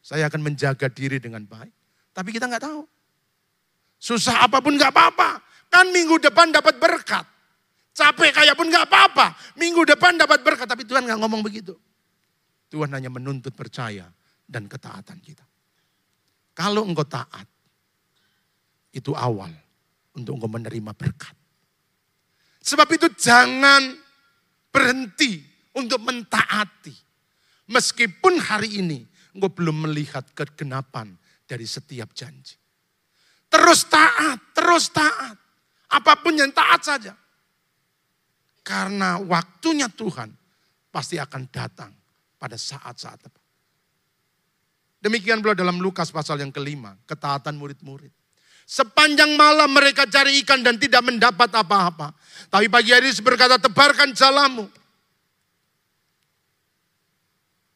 [0.00, 1.70] Saya akan menjaga diri dengan baik.
[2.16, 2.82] Tapi kita nggak tahu.
[4.00, 5.38] Susah apa pun nggak apa-apa.
[5.68, 7.28] Kan minggu depan dapat berkat.
[7.92, 9.36] Capek kayak pun gak apa-apa.
[9.60, 10.64] Minggu depan dapat berkat.
[10.64, 11.76] Tapi Tuhan gak ngomong begitu.
[12.72, 14.08] Tuhan hanya menuntut percaya
[14.48, 15.44] dan ketaatan kita.
[16.56, 17.44] Kalau engkau taat,
[18.92, 19.50] itu awal
[20.12, 21.34] untuk engkau menerima berkat.
[22.62, 23.96] Sebab itu jangan
[24.70, 25.42] berhenti
[25.74, 26.94] untuk mentaati.
[27.72, 29.00] Meskipun hari ini
[29.32, 31.16] engkau belum melihat kegenapan
[31.48, 32.60] dari setiap janji.
[33.52, 35.36] Terus taat, terus taat.
[35.92, 37.12] Apa pun yang taat saja.
[38.62, 40.32] Karena waktunya Tuhan
[40.88, 41.92] pasti akan datang
[42.38, 43.44] pada saat-saat tepat.
[45.02, 48.14] Demikian pula dalam Lukas pasal yang kelima, ketaatan murid-murid.
[48.64, 52.16] Sepanjang malam mereka cari ikan dan tidak mendapat apa-apa.
[52.48, 54.66] Tapi pagi hari berkata, tebarkan jalamu.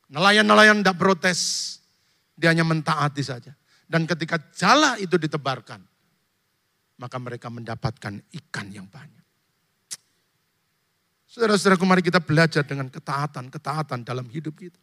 [0.09, 1.41] Nelayan-nelayan tidak protes.
[2.37, 3.53] Dia hanya mentaati saja.
[3.87, 5.79] Dan ketika jala itu ditebarkan,
[6.99, 9.25] maka mereka mendapatkan ikan yang banyak.
[11.29, 14.81] Saudara-saudaraku mari kita belajar dengan ketaatan-ketaatan dalam hidup kita.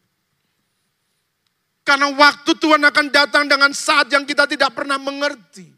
[1.82, 5.73] Karena waktu Tuhan akan datang dengan saat yang kita tidak pernah mengerti.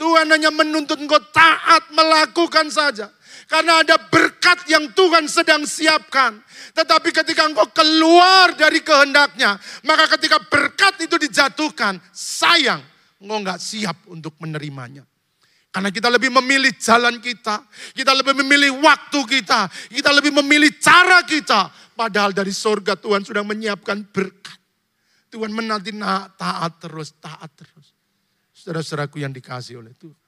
[0.00, 3.12] Tuhan hanya menuntut engkau taat melakukan saja.
[3.44, 6.40] Karena ada berkat yang Tuhan sedang siapkan.
[6.72, 12.80] Tetapi ketika engkau keluar dari kehendaknya, maka ketika berkat itu dijatuhkan, sayang,
[13.20, 15.04] engkau nggak siap untuk menerimanya.
[15.68, 21.22] Karena kita lebih memilih jalan kita, kita lebih memilih waktu kita, kita lebih memilih cara
[21.28, 21.70] kita.
[21.92, 24.58] Padahal dari sorga Tuhan sudah menyiapkan berkat.
[25.30, 25.94] Tuhan menanti
[26.34, 27.89] taat terus, taat terus.
[28.60, 30.20] Saudara-saudaraku yang dikasih oleh Tuhan.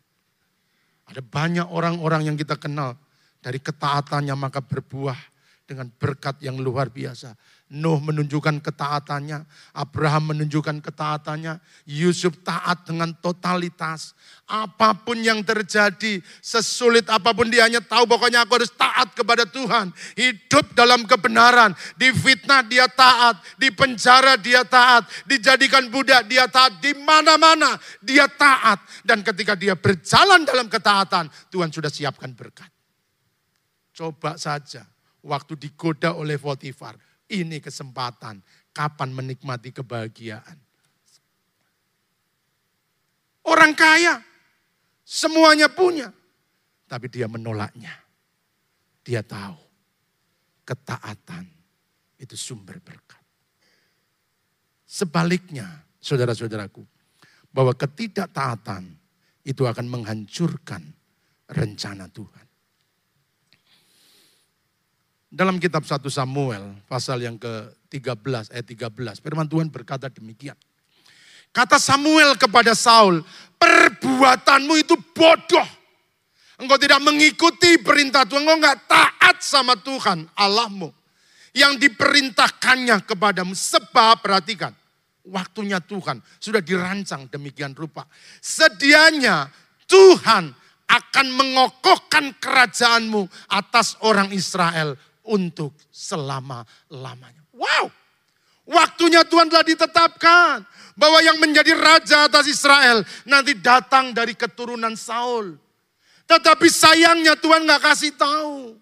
[1.12, 2.96] Ada banyak orang-orang yang kita kenal
[3.44, 5.18] dari ketaatannya maka berbuah
[5.66, 7.34] dengan berkat yang luar biasa.
[7.72, 11.56] Nuh menunjukkan ketaatannya, Abraham menunjukkan ketaatannya,
[11.88, 14.12] Yusuf taat dengan totalitas.
[14.44, 19.48] Apa pun yang terjadi, sesulit apa pun dia hanya tahu pokoknya aku harus taat kepada
[19.48, 19.88] Tuhan.
[20.20, 26.76] Hidup dalam kebenaran, di fitnah dia taat, di penjara dia taat, dijadikan budak dia taat,
[26.84, 28.84] di mana-mana dia taat.
[29.00, 32.68] Dan ketika dia berjalan dalam ketaatan, Tuhan sudah siapkan berkat.
[33.96, 34.92] Coba saja
[35.22, 36.98] waktu digoda oleh Potifar
[37.30, 38.42] ini kesempatan
[38.74, 40.58] kapan menikmati kebahagiaan.
[43.42, 44.22] Orang kaya,
[45.02, 46.14] semuanya punya,
[46.86, 47.90] tapi dia menolaknya.
[49.02, 49.58] Dia tahu
[50.62, 51.42] ketaatan
[52.22, 53.18] itu sumber berkat.
[54.86, 55.66] Sebaliknya,
[55.98, 56.86] saudara-saudaraku,
[57.50, 58.94] bahwa ketidaktaatan
[59.42, 60.86] itu akan menghancurkan
[61.50, 62.46] rencana Tuhan.
[65.32, 70.52] Dalam kitab 1 Samuel pasal yang ke-13 ayat 13 firman Tuhan berkata demikian.
[71.56, 73.24] Kata Samuel kepada Saul,
[73.56, 75.68] perbuatanmu itu bodoh.
[76.60, 80.92] Engkau tidak mengikuti perintah Tuhan, engkau enggak taat sama Tuhan Allahmu.
[81.56, 83.56] Yang diperintahkannya kepadamu.
[83.56, 84.72] Sebab perhatikan,
[85.22, 88.02] Waktunya Tuhan sudah dirancang demikian rupa.
[88.42, 89.46] Sedianya
[89.86, 90.50] Tuhan
[90.90, 97.42] akan mengokohkan kerajaanmu atas orang Israel untuk selama-lamanya.
[97.54, 97.90] Wow,
[98.66, 100.66] waktunya Tuhan telah ditetapkan
[100.98, 105.56] bahwa yang menjadi raja atas Israel nanti datang dari keturunan Saul.
[106.26, 108.78] Tetapi sayangnya Tuhan nggak kasih tahu.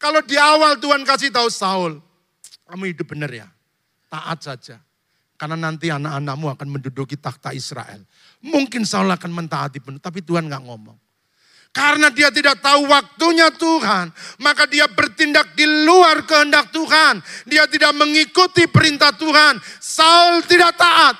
[0.00, 2.00] Kalau di awal Tuhan kasih tahu Saul,
[2.64, 3.48] kamu hidup benar ya,
[4.08, 4.80] taat saja.
[5.40, 8.04] Karena nanti anak-anakmu akan menduduki takhta Israel.
[8.44, 10.98] Mungkin Saul akan mentaati penuh, tapi Tuhan nggak ngomong.
[11.70, 14.10] Karena dia tidak tahu waktunya Tuhan,
[14.42, 17.22] maka dia bertindak di luar kehendak Tuhan.
[17.46, 19.62] Dia tidak mengikuti perintah Tuhan.
[19.78, 21.14] Saul tidak taat.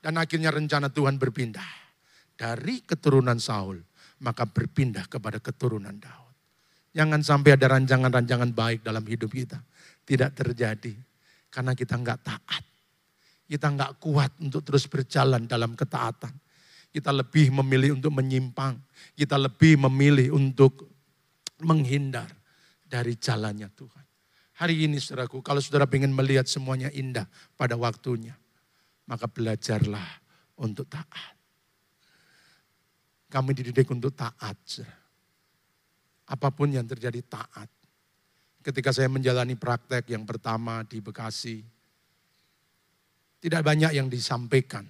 [0.00, 1.84] Dan akhirnya rencana Tuhan berpindah.
[2.32, 3.84] Dari keturunan Saul,
[4.24, 6.34] maka berpindah kepada keturunan Daud.
[6.96, 9.60] Jangan sampai ada rancangan-rancangan baik dalam hidup kita.
[10.02, 10.92] Tidak terjadi.
[11.52, 12.64] Karena kita nggak taat.
[13.44, 16.41] Kita nggak kuat untuk terus berjalan dalam ketaatan.
[16.92, 18.76] Kita lebih memilih untuk menyimpang.
[19.16, 20.92] Kita lebih memilih untuk
[21.64, 22.28] menghindar
[22.84, 24.04] dari jalannya Tuhan.
[24.60, 27.24] Hari ini saudaraku, kalau saudara ingin melihat semuanya indah
[27.56, 28.36] pada waktunya,
[29.08, 30.20] maka belajarlah
[30.60, 31.34] untuk taat.
[33.32, 34.60] Kami dididik untuk taat.
[36.28, 37.72] Apa pun yang terjadi taat.
[38.62, 41.64] Ketika saya menjalani praktek yang pertama di Bekasi,
[43.42, 44.86] tidak banyak yang disampaikan.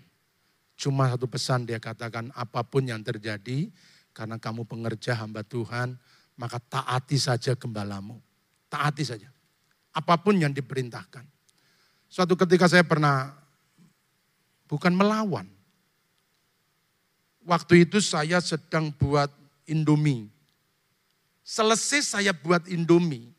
[0.83, 3.71] Cuma satu pesan dia katakan, apa pun yang terjadi,
[4.11, 5.95] karena kamu pengerja hamba Tuhan,
[6.35, 8.19] maka taati saja gembalamu.
[8.67, 9.31] Taati saja.
[9.95, 11.23] Apa pun yang diperintahkan.
[12.11, 13.31] Suatu ketika saya pernah,
[14.67, 15.47] bukan melawan.
[17.47, 19.31] Waktu itu saya sedang buat
[19.71, 20.27] Indomie.
[21.47, 23.31] Selesai saya buat Indomie,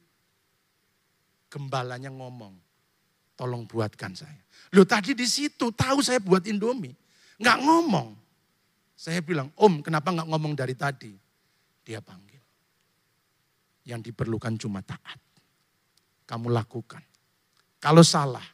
[1.52, 2.56] gembalanya ngomong,
[3.36, 4.40] tolong buatkan saya.
[4.72, 7.03] Loh tadi di situ tahu saya buat Indomie.
[7.40, 8.10] Nggak ngomong.
[8.94, 11.12] Saya bilang, om kenapa nggak ngomong dari tadi?
[11.84, 12.40] Dia panggil.
[13.84, 15.20] Yang diperlukan cuma taat.
[16.24, 17.04] Kamu lakukan.
[17.84, 18.46] Kalau salah,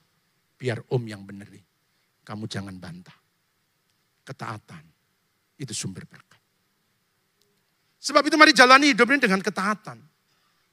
[0.58, 1.62] biar om yang beneri.
[2.26, 3.15] Kamu jangan bantah.
[4.26, 4.84] Ketaatan,
[5.58, 6.42] itu sumber berkat.
[8.00, 9.98] Sebab itu mari jalani hidup ini dengan ketaatan.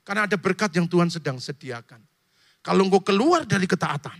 [0.06, 1.98] Karena ada berkat yang Tuhan sedang sediakan.
[2.62, 4.18] Kalau engkau keluar dari ketaatan,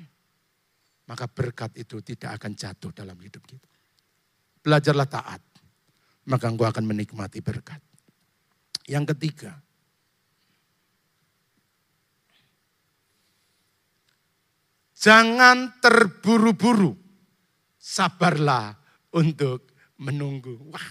[1.07, 3.76] maka berkat itu tidak akan jatuh dalam hidup kita.
[4.67, 5.39] Belajarlah taat,
[6.27, 7.79] maka engkau akan menikmati berkat.
[8.91, 9.55] Yang ketiga,
[14.99, 16.99] jangan terburu-buru,
[17.79, 18.75] sabarlah
[19.15, 19.71] untuk
[20.03, 20.59] menunggu.
[20.67, 20.91] Wah,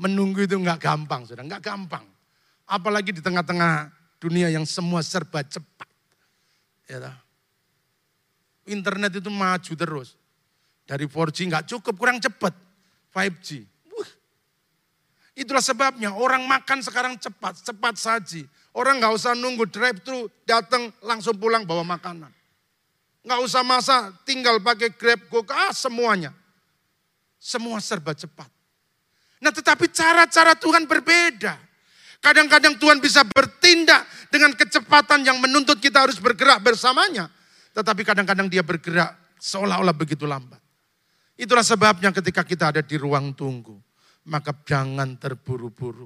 [0.00, 2.08] menunggu itu nggak gampang, sudah nggak gampang.
[2.64, 5.92] Apalagi di tengah-tengah dunia yang semua serba cepat.
[6.88, 7.20] Ya,
[8.64, 10.16] internet itu maju terus.
[10.90, 12.50] Dari 4G nggak cukup, kurang cepat.
[13.14, 13.62] 5G.
[13.94, 14.10] Wuh.
[15.38, 18.42] Itulah sebabnya orang makan sekarang cepat, cepat saji.
[18.74, 22.34] Orang nggak usah nunggu drive thru datang langsung pulang bawa makanan.
[23.22, 26.34] Nggak usah masa tinggal pakai grab, go ah, semuanya.
[27.38, 28.50] Semua serba cepat.
[29.38, 31.54] Nah tetapi cara-cara Tuhan berbeda.
[32.18, 37.30] Kadang-kadang Tuhan bisa bertindak dengan kecepatan yang menuntut kita harus bergerak bersamanya.
[37.78, 40.69] Tetapi kadang-kadang dia bergerak seolah-olah begitu lambat.
[41.40, 43.72] Itulah sebabnya ketika kita ada di ruang tunggu,
[44.28, 46.04] maka jangan terburu-buru.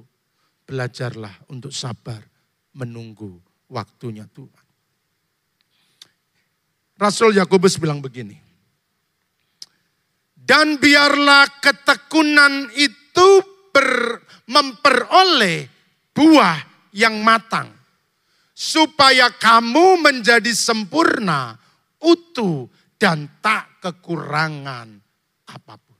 [0.65, 2.23] Belajarlah untuk sabar
[2.73, 3.37] menunggu
[3.69, 4.65] waktunya Tuhan.
[6.95, 8.33] Rasul Yakobus bilang begini.
[10.33, 13.29] Dan biarlah ketekunan itu
[13.69, 15.69] ber, memperoleh
[16.15, 17.69] buah yang matang
[18.55, 21.59] supaya kamu menjadi sempurna,
[22.01, 25.04] utuh, dan tak kekurangan
[25.49, 25.99] apa pun.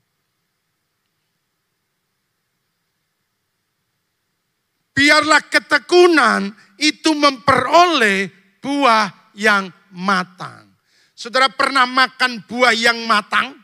[4.96, 8.32] Biarlah ketekunan itu memperoleh
[8.64, 10.72] buah yang matang.
[11.12, 13.60] Saudara pernah makan buah yang matang,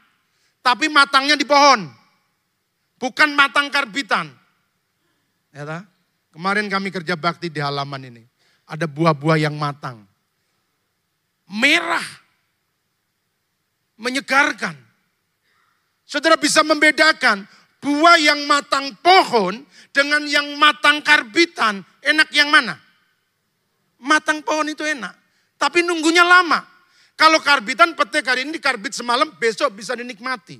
[0.59, 1.87] tapi matangnya di pohon.
[2.99, 4.27] Bukan matang karbitan.
[5.51, 5.87] Ya,
[6.31, 8.23] Kemarin kami kerja bakti di halaman ini
[8.71, 10.07] ada buah-buah yang matang.
[11.51, 12.07] Merah.
[13.99, 14.90] Menyegarkan.
[16.11, 17.47] Saudara bisa membedakan
[17.79, 19.63] buah yang matang pohon
[19.95, 21.79] dengan yang matang karbitan.
[22.03, 22.75] Enak yang mana?
[24.03, 25.15] Matang pohon itu enak.
[25.55, 26.67] Tapi nunggunya lama.
[27.15, 30.59] Kalau karbitan petik hari ini dikarbit semalam, besok bisa dinikmati.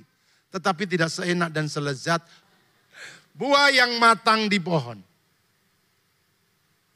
[0.56, 2.24] Tetapi tidak seenak dan selezat
[3.36, 4.96] buah yang matang di pohon.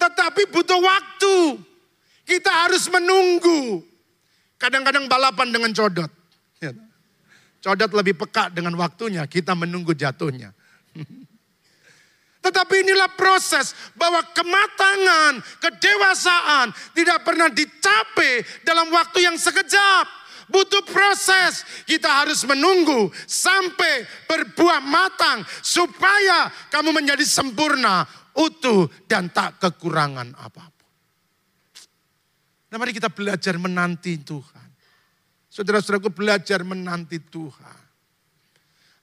[0.01, 1.61] Tetapi butuh waktu.
[2.25, 3.85] Kita harus menunggu.
[4.57, 6.09] Kadang-kadang balapan dengan codot.
[7.67, 10.55] Codat lebih peka dengan waktunya, kita menunggu jatuhnya.
[12.47, 20.07] Tetapi inilah proses bahwa kematangan, kedewasaan tidak pernah dicapai dalam waktu yang sekejap.
[20.47, 21.67] Butuh proses.
[21.83, 28.07] Kita harus menunggu sampai berbuah matang supaya kamu menjadi sempurna,
[28.39, 30.91] utuh dan tak kekurangan apa pun.
[32.71, 34.66] Nah mari kita belajar menanti Tuhan.
[35.57, 37.81] Saudara-saudaraku belajar menanti Tuhan.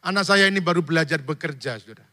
[0.06, 2.06] Anak saya ini baru belajar bekerja, saudara.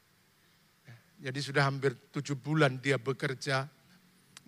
[1.21, 3.69] Jadi sudah hampir tujuh bulan dia bekerja.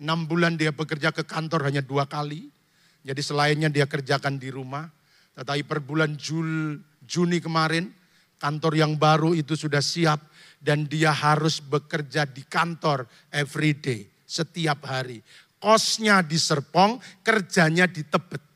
[0.01, 2.49] Enam bulan dia bekerja ke kantor hanya dua kali.
[3.05, 4.89] Jadi selainnya dia kerjakan di rumah.
[5.37, 7.93] Tetapi per bulan Jul, Juni kemarin,
[8.41, 10.17] kantor yang baru itu sudah siap.
[10.57, 15.21] Dan dia harus bekerja di kantor every day, setiap hari.
[15.61, 18.52] Kosnya di Serpong, kerjanya di Tebet.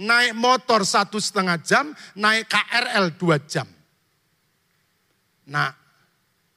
[0.00, 3.68] Naik motor satu setengah jam, naik KRL dua jam.
[5.50, 5.68] Nah,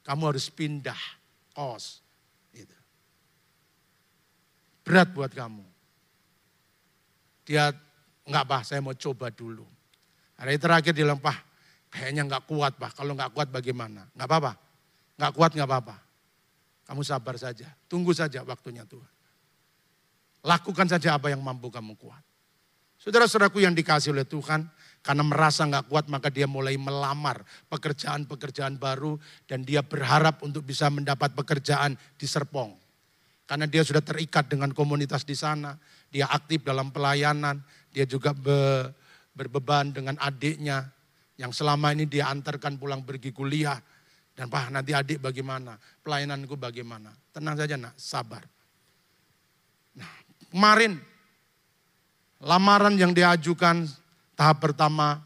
[0.00, 0.96] kamu harus pindah
[1.52, 2.00] kos.
[2.56, 2.76] Gitu.
[4.80, 5.64] Berat buat kamu.
[7.44, 7.68] Dia
[8.24, 9.68] nggak bah, saya mau coba dulu.
[10.40, 11.36] Hari terakhir dia lempah,
[11.92, 12.90] kayaknya nggak kuat bah.
[12.96, 14.08] Kalau nggak kuat bagaimana?
[14.16, 14.52] Nggak apa-apa.
[15.20, 15.96] Nggak kuat nggak apa-apa.
[16.84, 19.12] Kamu sabar saja, tunggu saja waktunya Tuhan.
[20.44, 22.20] Lakukan saja apa yang mampu kamu kuat.
[23.04, 24.64] Saudara-saudaraku yang dikasih oleh Tuhan,
[25.04, 30.88] karena merasa nggak kuat maka dia mulai melamar pekerjaan-pekerjaan baru dan dia berharap untuk bisa
[30.88, 32.72] mendapat pekerjaan di Serpong.
[33.44, 35.76] Karena dia sudah terikat dengan komunitas di sana,
[36.08, 37.60] dia aktif dalam pelayanan,
[37.92, 38.88] dia juga be,
[39.36, 40.88] berbeban dengan adiknya
[41.36, 43.76] yang selama ini dia antarkan pulang pergi kuliah.
[44.32, 47.12] Dan pak nanti adik bagaimana, pelayananku bagaimana.
[47.30, 48.42] Tenang saja nak, sabar.
[50.00, 50.10] Nah
[50.48, 51.13] kemarin
[52.42, 53.86] lamaran yang diajukan
[54.34, 55.22] Tahap pertama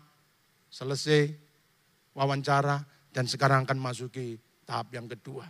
[0.68, 1.32] selesai
[2.12, 4.36] wawancara dan sekarang akan masuki
[4.68, 5.48] tahap yang kedua.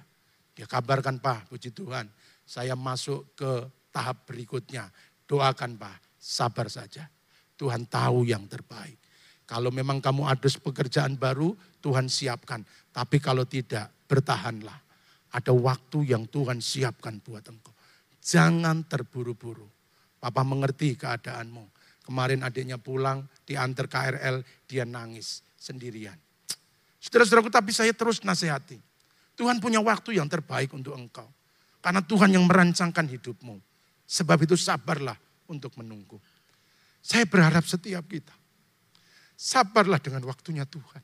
[0.54, 2.06] Dia kabarkan Pak, puji Tuhan,
[2.46, 4.86] saya masuk ke tahap berikutnya.
[5.26, 7.10] Doakan Pak, sabar saja.
[7.58, 8.94] Tuhan tahu yang terbaik.
[9.42, 11.50] Kalau memang kamu ada pekerjaan baru,
[11.82, 12.62] Tuhan siapkan.
[12.94, 14.86] Tapi kalau tidak, bertahanlah.
[15.34, 17.74] Ada waktu yang Tuhan siapkan buat engkau.
[18.22, 19.77] Jangan terburu-buru.
[20.18, 21.64] Papa mengerti keadaanmu.
[22.02, 26.16] Kemarin adiknya pulang, diantar KRL, dia nangis sendirian.
[26.98, 28.80] Saudara-saudaraku, tapi saya terus nasihati.
[29.38, 31.28] Tuhan punya waktu yang terbaik untuk engkau.
[31.78, 33.60] Karena Tuhan yang merancangkan hidupmu.
[34.08, 35.14] Sebab itu sabarlah
[35.46, 36.18] untuk menunggu.
[36.98, 38.34] Saya berharap setiap kita.
[39.38, 41.02] Sabarlah dengan waktunya Tuhan.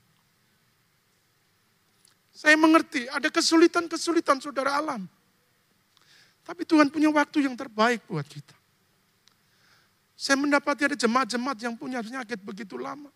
[2.34, 5.06] Saya mengerti ada kesulitan-kesulitan saudara alam.
[6.42, 8.63] Tapi Tuhan punya waktu yang terbaik buat kita.
[10.14, 13.10] Saya mendapati ada jemaat-jemaat yang punya penyakit begitu lama.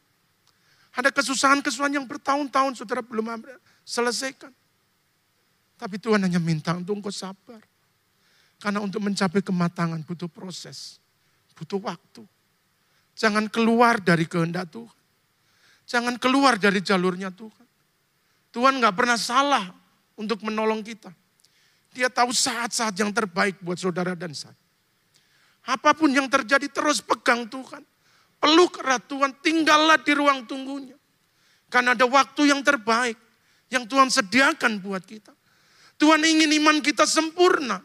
[0.99, 3.47] Ada kesusahan-kesusahan yang bertahun-tahun saudara belum
[3.87, 4.51] selesaikan.
[5.79, 7.63] Tapi Tuhan hanya minta untuk engkau sabar.
[8.59, 10.99] Karena untuk mencapai kematangan butuh proses,
[11.55, 12.27] butuh waktu.
[13.15, 14.99] Jangan keluar dari kehendak Tuhan.
[15.87, 17.67] Jangan keluar dari jalurnya Tuhan.
[18.51, 19.71] Tuhan gak pernah salah
[20.19, 21.15] untuk menolong kita.
[21.95, 24.55] Dia tahu saat-saat yang terbaik buat saudara dan saya.
[25.69, 27.85] Apa pun yang terjadi terus pegang Tuhan.
[28.41, 30.97] Peluk erat Tuhan, tinggallah di ruang tunggunya.
[31.69, 33.21] Karena ada waktu yang terbaik
[33.69, 35.37] yang Tuhan sediakan buat kita.
[36.01, 37.85] Tuhan ingin iman kita sempurna.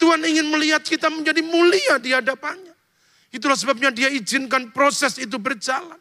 [0.00, 2.72] Tuhan ingin melihat kita menjadi mulia di hadapannya.
[3.28, 5.98] Itulah sebabnya dia izinkan proses itu berjalan.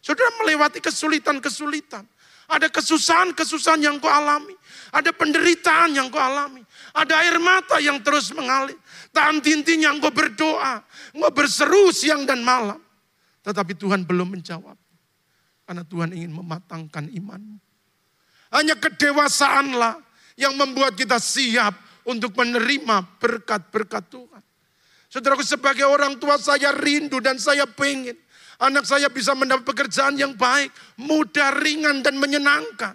[0.00, 2.06] Saudara melewati kesulitan-kesulitan.
[2.48, 4.56] Ada kesusahan-kesusahan yang kau alami.
[4.94, 6.64] Ada penderitaan yang kau alami.
[6.96, 8.78] Ada air mata yang terus mengalir.
[9.12, 10.80] Tak intinya engkau berdoa,
[11.12, 12.80] engkau berseru siang dan malam.
[13.44, 14.78] Tetapi Tuhan belum menjawab.
[15.68, 17.60] Karena Tuhan ingin mematangkan imanmu.
[18.56, 20.00] Hanya kedewasaanlah
[20.40, 21.76] yang membuat kita siap
[22.08, 24.42] untuk menerima berkat-berkat Tuhan.
[25.12, 28.16] Saudaraku sebagai orang tua saya rindu dan saya pengen
[28.62, 32.94] anak saya bisa mendapat pekerjaan yang baik, mudah, ringan dan menyenangkan.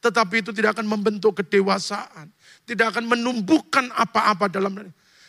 [0.00, 2.32] Tetapi itu tidak akan membentuk kedewasaan,
[2.64, 4.72] tidak akan menumbuhkan apa-apa dalam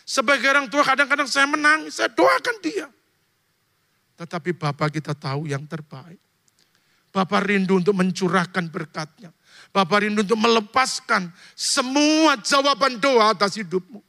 [0.04, 2.88] sebagai orang tua kadang-kadang saya menangis, saya doakan dia.
[4.22, 6.22] Tetapi Bapak kita tahu yang terbaik.
[7.12, 9.36] Bapak rindu untuk mencurahkan berkatnya.
[9.76, 11.28] Bapak rindu untuk melepaskan
[11.58, 13.99] semua jawaban doa atas hidupmu.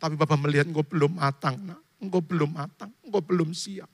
[0.00, 1.80] Tapi Bapak melihat engkau belum matang, nak.
[1.96, 3.88] engkau belum matang, engkau belum siap.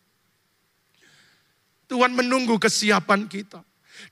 [1.87, 3.63] Tuhan menunggu kesiapan kita.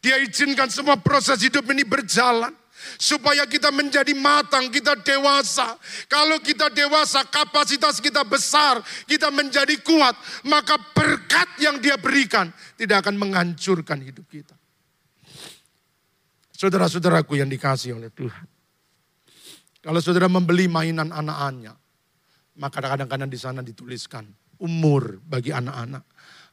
[0.04, 2.52] Dia izinkan semua proses hidup ini berjalan.
[2.98, 5.76] Supaya kita menjadi matang, kita dewasa.
[6.06, 10.16] Kalau kita dewasa, kapasitas kita besar, kita menjadi kuat,
[10.48, 14.56] maka berkat yang Dia berikan tidak akan menghancurkan hidup kita.
[16.56, 18.44] Saudara-saudaraku yang dikasih oleh Tuhan.
[19.80, 21.72] Kalau saudara membeli mainan anak-anaknya,
[22.60, 24.28] maka kadang-kadang di sana dituliskan
[24.60, 26.04] umur bagi anak-anak.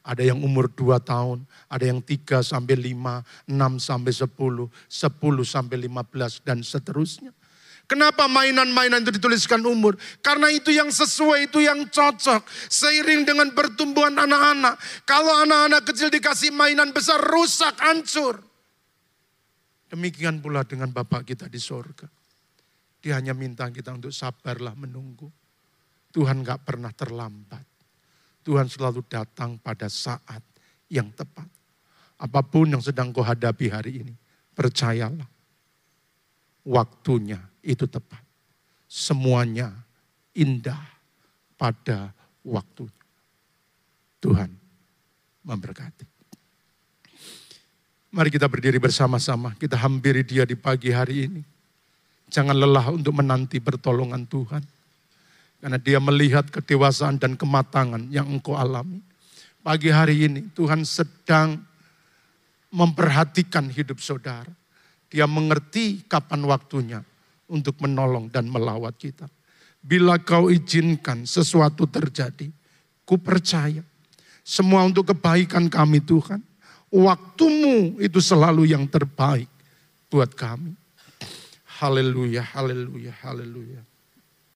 [0.08, 5.76] Ada yang umur 2 tahun, ada yang 3 sampai 5, 6 sampai 10, 10 sampai
[5.84, 7.36] 15 dan seterusnya.
[7.88, 9.96] Kenapa mainan-mainan itu dituliskan umur?
[10.20, 12.44] Karena itu yang sesuai, itu yang cocok.
[12.68, 14.76] Seiring dengan pertumbuhan anak-anak.
[15.08, 18.44] Kalau anak-anak kecil dikasih mainan besar, rusak, hancur.
[19.88, 22.08] Demikian pula dengan Bapak kita di sorga.
[23.00, 25.28] Dia hanya minta kita untuk sabarlah menunggu.
[26.12, 27.67] Tuhan gak pernah terlambat.
[28.48, 30.40] Tuhan selalu datang pada saat
[30.88, 31.44] yang tepat.
[32.16, 34.16] Apa pun yang sedang kau hadapi hari ini,
[34.56, 35.28] percayalah.
[36.64, 38.24] Waktunya itu tepat.
[38.88, 39.68] Semuanya
[40.32, 40.80] indah
[41.60, 42.08] pada
[42.40, 43.04] waktunya.
[44.16, 44.48] Tuhan
[45.44, 46.08] memberkati.
[48.08, 51.42] Mari kita berdiri bersama-sama, kita hampiri dia di pagi hari ini.
[52.32, 54.77] Jangan lelah untuk menanti pertolongan Tuhan.
[55.58, 59.02] Karena dia melihat kedewasaan dan kematangan yang engkau alami.
[59.58, 61.58] Pagi hari ini Tuhan sedang
[62.70, 64.50] memperhatikan hidup saudara.
[65.10, 67.00] Dia mengerti kapan waktunya
[67.48, 69.26] untuk menolong dan melawat kita.
[69.80, 72.52] Bila kau izinkan sesuatu terjadi,
[73.08, 73.80] ku percaya
[74.44, 76.44] semua untuk kebaikan kami Tuhan.
[76.88, 79.48] Waktumu itu selalu yang terbaik
[80.08, 80.72] buat kami.
[81.78, 83.87] Haleluya, haleluya, haleluya.